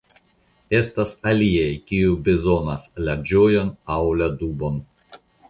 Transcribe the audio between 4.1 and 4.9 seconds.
la dubon